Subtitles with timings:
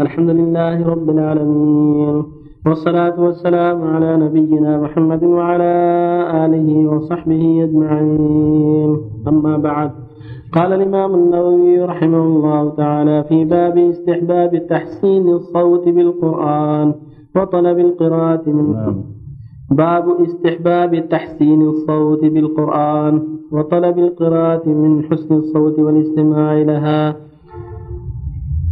[0.00, 2.24] الحمد لله رب العالمين.
[2.66, 5.72] والصلاة والسلام على نبينا محمد وعلى
[6.44, 8.96] آله وصحبه أجمعين.
[9.28, 9.90] أما بعد
[10.52, 16.94] قال الإمام النووي رحمه الله تعالى في باب استحباب تحسين الصوت بالقرآن
[17.36, 19.04] وطلب القراءة من نعم.
[19.70, 23.22] باب استحباب تحسين الصوت بالقرآن
[23.52, 27.16] وطلب القراءة من حسن الصوت والاستماع لها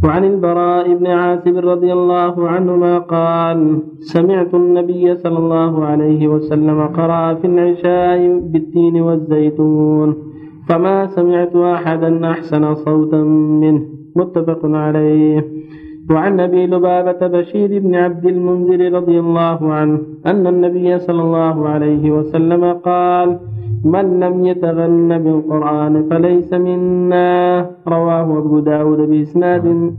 [0.03, 7.33] وعن البراء بن عازب رضي الله عنهما قال سمعت النبي صلى الله عليه وسلم قرأ
[7.33, 10.15] في العشاء بالتين والزيتون
[10.69, 13.17] فما سمعت أحدا أحسن صوتا
[13.61, 13.81] منه
[14.15, 15.45] متفق عليه.
[16.09, 22.11] وعن أبي لبابة بشير بن عبد المنذر رضي الله عنه أن النبي صلى الله عليه
[22.11, 23.39] وسلم قال
[23.83, 27.65] من لم يتغن بالقرآن فليس منا.
[27.87, 29.93] رواه أبو داود بإسناد.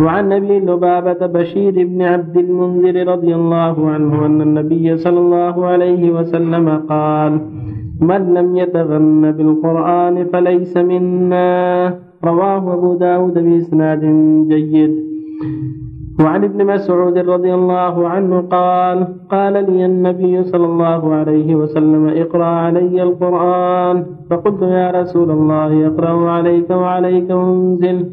[0.00, 6.10] وعن أبي لبابة بشير بن عبد المنذر رضي الله عنه أن النبي صلى الله عليه
[6.10, 7.40] وسلم قال
[8.00, 11.94] من لم يتغن بالقرآن فليس منا.
[12.24, 14.00] رواه أبو داود بإسناد
[14.48, 14.94] جيد.
[16.20, 18.98] وعن ابن مسعود رضي الله عنه قال
[19.30, 26.30] قال لي النبي صلى الله عليه وسلم اقرأ علي القرآن فقلت يا رسول الله اقرأ
[26.30, 28.06] عليك وعليك انزل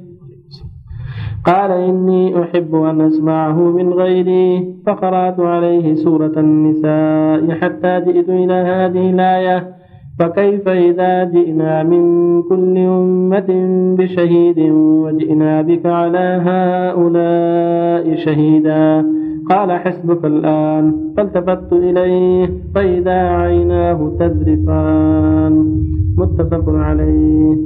[1.45, 9.09] قال إني أحب أن أسمعه من غيري فقرأت عليه سورة النساء حتى جئت إلى هذه
[9.09, 9.76] الآية.
[10.19, 12.03] فكيف إذا جئنا من
[12.43, 13.49] كل أمة
[13.97, 14.59] بشهيد
[15.03, 19.05] وجئنا بك على هؤلاء شهيدا؟
[19.49, 25.83] قال حسبك الآن فالتفت إليه فإذا عيناه تذرفان.
[26.17, 27.57] متفق عليه.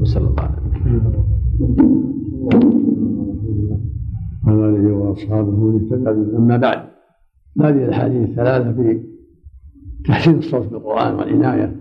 [0.00, 2.08] وصلى الله عليه وسلم
[4.46, 5.80] وعلى آله وأصحابه
[6.36, 6.78] أما بعد.
[7.60, 9.00] هذه الأحاديث الثلاثة في
[10.06, 11.76] تحسين الصوت بالقرآن والعناية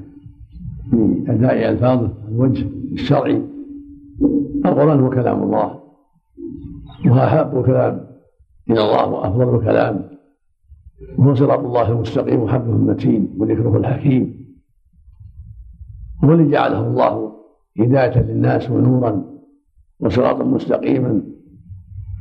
[0.91, 3.43] بأداء ألفاظه الوجه الشرعي.
[4.65, 5.79] القرآن هو كلام الله
[7.05, 8.07] وهو أحب الكلام
[8.69, 10.09] إلى الله وأفضل الكلام
[11.17, 14.47] وهو صراط الله المستقيم وحبه المتين وذكره الحكيم
[16.23, 17.33] هو الذي جعله الله
[17.79, 19.23] هداية للناس ونورا
[19.99, 21.21] وصراطا مستقيما.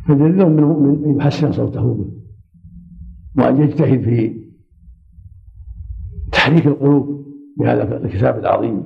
[0.08, 2.06] فجدير من المؤمن أن يحسن صوته به
[3.38, 4.46] وأن يجتهد في
[6.46, 7.26] تحريك القلوب
[7.58, 8.82] بهذا الكتاب العظيم.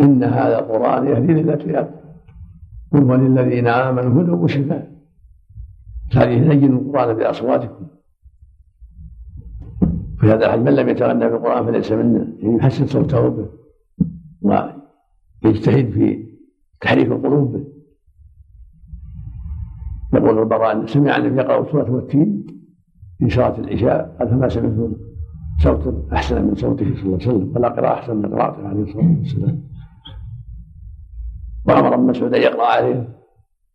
[0.00, 1.76] إن هذا القرآن يهدي للتي
[2.92, 4.92] قل وللذين آمنوا هدى وشفاء.
[6.14, 7.86] هذه زينوا القرآن بأصواتكم.
[10.20, 12.34] في هذا الحديث من لم يتغنى بالقرآن فليس منا.
[12.38, 13.48] يعني يحسن صوته به.
[14.42, 16.28] ويجتهد في
[16.80, 17.64] تحريك القلوب به.
[20.14, 22.46] يقول البراء سمع النبي يقرأ سورة والتين
[23.18, 24.16] في صلاة العشاء.
[24.18, 25.07] قال فما سمعت
[25.62, 27.52] صوت أحسن من صوته صلى الله عليه وسلم.
[27.56, 29.62] ولا قراءة أحسن من قراءته عليه الصلاة والسلام.
[31.66, 33.18] وأمر ابن مسعود أن يقرأ عليه.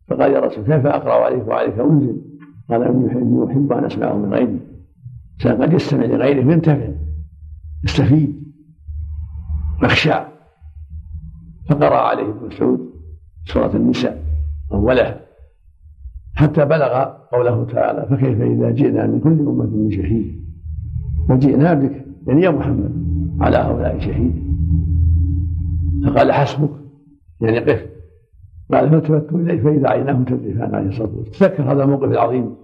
[0.08, 2.22] فقال يا رسول كيف أقرأ عليك وعليك أنزل؟
[2.70, 3.06] قال اني
[3.50, 4.60] احب أن أسمعه من غيري.
[5.44, 6.88] قد يستمع لغيره ينتفع
[7.84, 8.44] يستفيد
[9.82, 10.28] يخشع
[11.68, 12.80] فقرأ عليه ابن مسعود
[13.46, 14.24] سورة النساء
[14.72, 15.20] أولها.
[16.34, 20.43] حتى بلغ قوله تعالى فكيف إذا جئنا من كل أمة بشهيد.
[21.30, 22.06] وجئنا بك.
[22.26, 22.92] يعني يا محمد
[23.40, 24.44] على هؤلاء شهيد.
[26.06, 26.70] فقال حسبك.
[27.40, 27.86] يعني قف.
[28.72, 31.50] قال فالتفت اليه فإذا عيناه تذرفان عليه الصلاة والسلام.
[31.50, 32.56] تذكر هذا الموقف العظيم.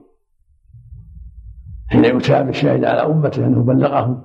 [1.86, 4.24] حين يتابع الشاهد على أمته أنه بلغهم.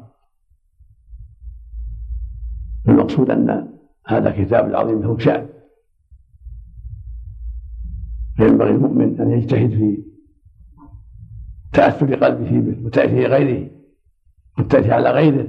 [2.87, 3.67] المقصود أن
[4.07, 5.47] هذا الكتاب العظيم له شأن.
[8.37, 10.03] فينبغي المؤمن أن يجتهد في
[11.73, 13.75] تأثر قلبه به وتأثير غيره.
[14.57, 15.47] قد تأتي على غيره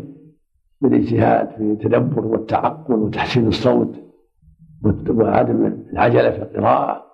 [0.80, 3.96] بالاجتهاد في التدبر والتعقل وتحسين الصوت
[5.08, 7.06] وعدم العجلة في القراءة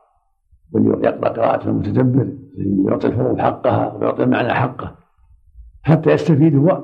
[0.74, 2.32] يقرأ قراءة المتدبر
[2.88, 4.96] يعطي الحروف حقها ويعطي المعنى حقه.
[5.82, 6.82] حتى يستفيد هو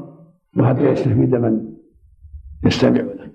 [0.58, 1.72] وحتى يستفيد من
[2.64, 3.30] يستمع له.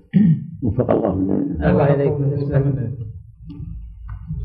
[0.64, 1.72] وفق الله جميعا.
[1.72, 2.14] الله إليك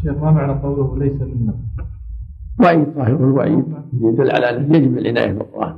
[0.02, 1.54] شيخ ما معنى قوله ليس منا؟
[2.60, 3.64] وعيد ظاهر الوعيد.
[3.92, 5.76] يدل على انه يجب العناية بالقرآن.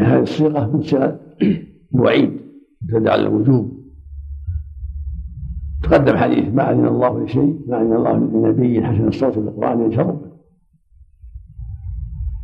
[0.00, 1.12] هذه الصيغة من صيغ
[1.94, 2.40] الوعيد
[2.88, 3.84] تدل على الوجوب
[5.82, 10.20] تقدم حديث ما أذن الله لشيء ما أذن الله لنبي حسن الصوت بالقرآن يجهر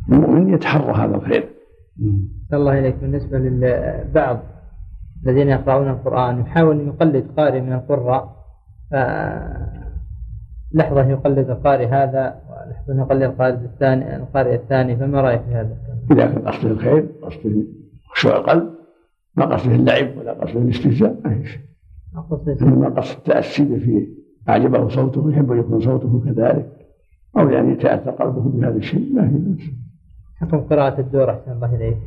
[0.09, 1.49] المؤمن يتحرى هذا الخير.
[2.53, 4.39] الله إليك بالنسبة للبعض
[5.25, 8.41] الذين يقرؤون القرآن يحاول أن يقلد قارئ من القراء
[10.73, 15.77] لحظة يقلد القارئ هذا ولحظة يقلد القارئ الثاني القارئ الثاني فما رأيك في هذا؟
[16.11, 17.63] إذا كان قصده الخير قصده
[18.07, 18.69] خشوع القلب
[19.35, 21.61] ما قصده اللعب ولا قصده الاستهزاء ما في شيء.
[22.61, 24.07] إنما قصد التأسي في
[24.49, 26.71] أعجبه صوته يحب أن يكون صوته كذلك
[27.37, 29.69] أو يعني يتأثر قلبه بهذا الشيء ما في بأس
[30.35, 31.97] حكم قراءة الدور أحسن الله إليك.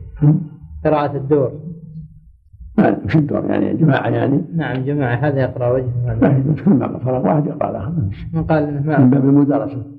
[0.84, 1.52] قراءة الدور.
[2.78, 4.44] ما في الدور يعني جماعة يعني.
[4.54, 6.18] نعم جماعة هذا يقرأ وجهه.
[6.20, 7.92] ما في كل ما فرغ واحد يقرأ الآخر
[8.32, 9.93] من قال إنه من ما باب المدارسة.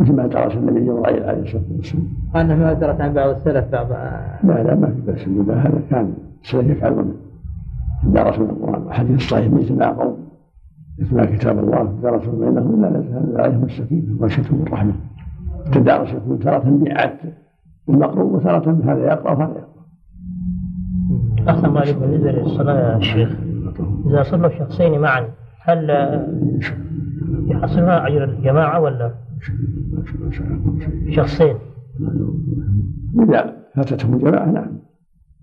[0.00, 3.64] مثل ما درس النبي جبرائيل عليه الصلاة والسلام قال إنه ما درت عن بعض السلف
[3.72, 3.90] بعض
[4.44, 5.28] لا لا ما في بأس.
[5.56, 7.14] هذا كان السلف يفعلون.
[8.04, 10.28] درسوا من القرآن الحديث الصحيح من سمع قوم
[10.98, 14.92] يتلى كتاب الله درسوا بينهم إلا نزل عليهم السكينة وغشتهم الرحمة.
[15.72, 17.10] تدارس يكون تارة بعد
[17.88, 19.78] المقروء وتارة بهذا يقرأ وهذا يقرأ.
[21.48, 23.36] أحسن الله عليك بالنسبة للصلاة يا شيخ.
[24.06, 25.24] إذا صلوا شخصين معا
[25.60, 25.90] هل
[27.46, 29.10] يحصلها أجر الجماعة ولا؟
[31.10, 31.54] شخصين؟
[33.22, 34.70] إذا فاتتهم الجماعة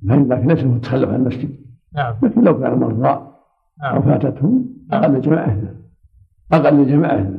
[0.04, 0.28] نعم.
[0.28, 1.50] لكن ليس هو التخلف عن المسجد.
[1.96, 2.14] نعم.
[2.24, 3.30] لكن لو كانوا مرضى أو
[3.82, 4.02] نعم.
[4.02, 5.58] فاتتهم أقل جماعة
[6.52, 7.32] أقل جماعة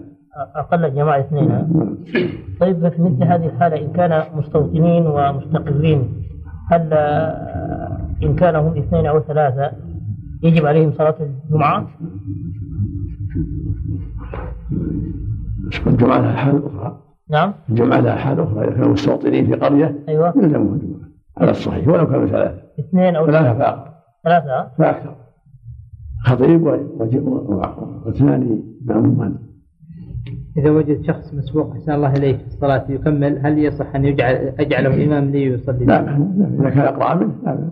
[0.56, 1.48] أقل الجماعة اثنين؟
[2.60, 6.22] طيب في مثل هذه الحالة إن كان مستوطنين ومستقرين
[6.70, 9.72] هل آه، إن كان هم اثنين أو ثلاثة
[10.42, 11.88] يجب عليهم صلاة الجمعة؟
[15.66, 17.00] الجمعة لها حال أخرى.
[17.30, 17.52] نعم.
[17.70, 20.32] الجمعة لها حال أخرى إذا كانوا مستوطنين في قرية أيوه.
[20.36, 21.08] يلزمهم الجمعة
[21.38, 22.62] على الصحيح ولو كانوا ثلاثة.
[22.80, 23.92] اثنين أو ثلاثة فأكثر
[24.24, 25.14] ثلاثة؟ فأكثر.
[26.24, 26.62] خطيب
[28.06, 29.36] واثنان مأمومان
[30.56, 35.04] إذا وجد شخص مسبوق أحسن الله إليك في الصلاة يكمل هل يصح أن يجعل أجعله
[35.04, 36.00] إمام لي يصلي لا
[36.60, 37.70] إذا كان أقرأ منه لا لا.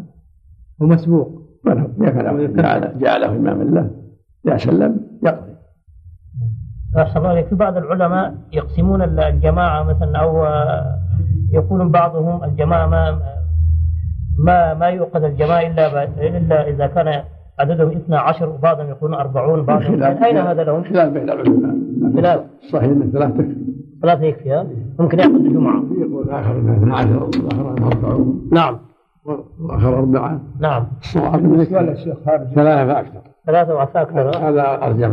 [0.82, 3.91] هو مسبوق ولا إذا كان جعل- جعله إماما له
[4.46, 5.44] إذا سلم يقضي
[6.99, 10.99] أحسن الله عليك في بعض العلماء يقسمون الجماعة مثلا أو آه،
[11.52, 13.19] يقول بعضهم الجماعة ما
[14.38, 17.23] ما ما يؤخذ الجماعة إلا إلا إذا كان
[17.61, 19.96] عددهم 12 وبعضهم يكونون 40 بعضهم.
[19.96, 21.75] خلاف- أين هذا لهم؟ خلاف بين العلماء.
[22.17, 22.41] خلاف.
[22.73, 23.56] صحيح أن ثلاث تكفي
[24.02, 24.67] ثلاثة يكفي ها؟
[24.99, 25.82] ممكن يأخذ الجمعة.
[26.00, 28.79] يقول أنها 12 والآخر أنها 40 نعم.
[29.25, 30.41] والآخر أربعة.
[30.61, 30.87] نعم.
[31.00, 32.17] الصواب بالنسبة للشيخ
[32.55, 35.08] ثلاثة فأكثر ثلاثة وعسى أكثر ها؟ هذا أرجع